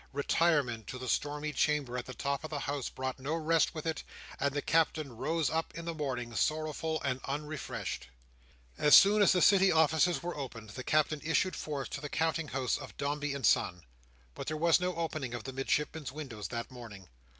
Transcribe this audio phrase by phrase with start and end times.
[0.13, 3.85] Retirement to the stormy chamber at the top of the house brought no rest with
[3.85, 4.01] it;
[4.39, 8.07] and the Captain rose up in the morning, sorrowful and unrefreshed.
[8.79, 12.47] As soon as the City offices were opened, the Captain issued forth to the counting
[12.47, 13.83] house of Dombey and Son.
[14.33, 17.07] But there was no opening of the Midshipman's windows that morning.